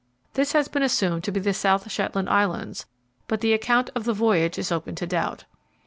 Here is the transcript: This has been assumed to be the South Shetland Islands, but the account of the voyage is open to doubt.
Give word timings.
This 0.33 0.53
has 0.53 0.67
been 0.67 0.81
assumed 0.81 1.23
to 1.25 1.31
be 1.31 1.39
the 1.39 1.53
South 1.53 1.91
Shetland 1.91 2.27
Islands, 2.27 2.87
but 3.27 3.41
the 3.41 3.53
account 3.53 3.91
of 3.93 4.05
the 4.05 4.13
voyage 4.13 4.57
is 4.57 4.71
open 4.71 4.95
to 4.95 5.05
doubt. 5.05 5.45